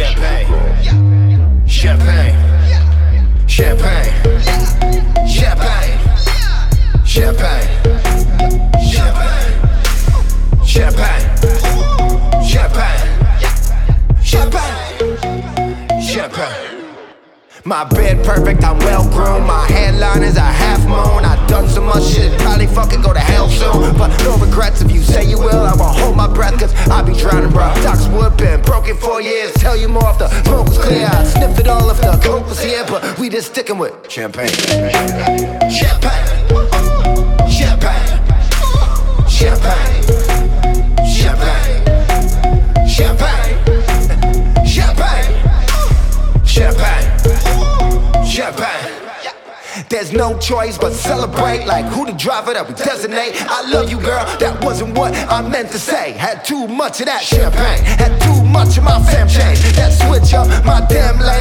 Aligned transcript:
Champagne. 0.00 0.46
Champagne. 1.66 2.36
Champagne. 3.46 4.12
Champagne. 5.28 5.98
Champagne. 7.04 7.68
Champagne. 8.80 9.50
Champagne. 12.42 13.10
Champagne. 14.22 14.80
Champagne. 16.00 16.70
My 17.64 17.84
bed 17.84 18.24
perfect, 18.24 18.64
I'm 18.64 18.78
well 18.78 19.04
groomed. 19.10 19.46
My 19.46 19.66
headline 19.66 20.22
is 20.22 20.38
a 20.38 20.40
half 20.40 20.79
for 29.00 29.20
years. 29.20 29.52
Tell 29.54 29.76
you 29.76 29.88
more 29.88 30.12
the 30.18 30.28
smoke 30.44 30.68
was 30.68 30.78
clear. 30.78 31.06
I 31.06 31.24
sniffed 31.24 31.60
it 31.60 31.68
all 31.68 31.88
the 31.88 32.20
coke 32.22 32.46
was 32.46 32.62
here, 32.62 32.84
but 32.86 33.18
we 33.18 33.28
just 33.28 33.48
sticking 33.48 33.78
with. 33.78 33.94
Champagne. 34.10 34.48
Champagne. 35.70 36.19
There's 49.90 50.12
no 50.12 50.38
choice 50.38 50.78
but 50.78 50.92
celebrate 50.92 51.66
like 51.66 51.84
who 51.86 52.06
the 52.06 52.12
driver 52.12 52.54
that 52.54 52.62
we 52.68 52.74
designate. 52.74 53.34
I 53.50 53.68
love 53.68 53.90
you, 53.90 53.98
girl. 53.98 54.24
That 54.38 54.62
wasn't 54.62 54.96
what 54.96 55.12
I 55.26 55.42
meant 55.42 55.72
to 55.72 55.80
say. 55.80 56.12
Had 56.12 56.44
too 56.44 56.68
much 56.68 57.00
of 57.00 57.06
that 57.06 57.24
champagne. 57.24 57.82
Had 57.98 58.14
too 58.22 58.40
much 58.44 58.78
of 58.78 58.84
my 58.84 59.02
fam 59.02 59.26
change. 59.26 59.58
That 59.74 59.90
switch 59.90 60.32
up 60.32 60.46
my 60.64 60.86
damn 60.88 61.18
lane 61.18 61.39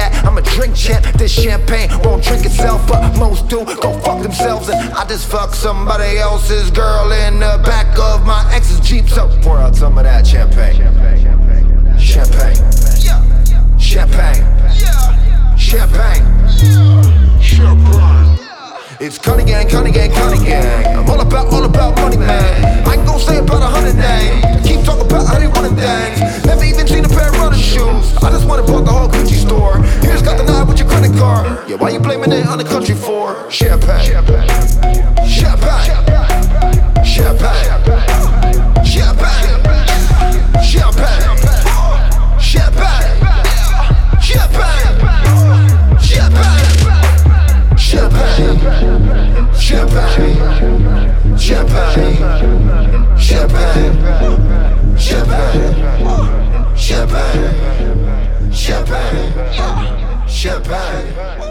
I'm 0.00 0.38
a 0.38 0.42
drink 0.42 0.74
champ. 0.74 1.04
This 1.18 1.32
champagne 1.32 1.90
won't 2.02 2.24
drink 2.24 2.46
itself, 2.46 2.86
but 2.88 3.16
most 3.18 3.48
do. 3.48 3.64
Go 3.64 3.98
fuck 4.00 4.22
themselves, 4.22 4.68
and 4.68 4.92
I 4.94 5.06
just 5.06 5.28
fuck 5.28 5.54
somebody 5.54 6.16
else's 6.16 6.70
girl 6.70 7.12
in 7.12 7.40
the 7.40 7.60
back 7.64 7.98
of 7.98 8.24
my 8.24 8.50
ex's 8.54 8.80
Jeep. 8.80 9.08
So 9.08 9.28
pour 9.42 9.58
out 9.58 9.76
some 9.76 9.98
of 9.98 10.04
that 10.04 10.26
champagne. 10.26 10.76
Champagne. 10.76 11.98
Champagne. 11.98 12.56
Champagne. 13.78 14.62
Champagne 15.58 16.22
It's 18.98 19.18
Cunningham, 19.18 19.68
Cunningham, 19.68 20.10
Cunningham. 20.12 21.00
I'm 21.00 21.10
all 21.10 21.20
about, 21.20 21.52
all 21.52 21.64
about 21.64 21.96
money, 21.96 22.16
man. 22.16 22.71
Yeah, 31.72 31.78
why 31.78 31.88
you 31.88 32.00
blaming 32.00 32.30
it 32.32 32.46
on 32.48 32.58
the 32.58 32.64
country 32.64 32.94
for? 32.94 33.50
Champagne. 33.50 34.04
Champagne. 34.04 34.46
Champagne. 35.26 36.04
Champagne. 37.02 37.64
Champagne. 38.84 39.56
Champagne. 40.62 41.32
Champagne. 42.38 43.22
Champagne. 47.88 48.36
Champagne. 51.38 51.86
Champagne. 53.16 53.96
Champagne. 55.06 55.56
Champagne. 56.76 57.62
Champagne. 58.52 59.32
Champagne. 60.28 61.41